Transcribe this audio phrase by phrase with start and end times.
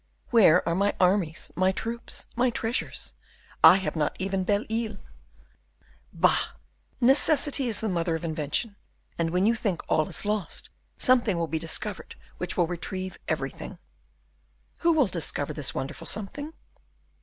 [0.31, 3.13] "Where are my armies, my troops, my treasures?
[3.63, 4.97] I have not even Belle Isle."
[6.11, 6.53] "Bah!
[6.99, 8.77] necessity is the mother of invention,
[9.19, 13.77] and when you think all is lost, something will be discovered which will retrieve everything."
[14.77, 16.53] "Who will discover this wonderful something?"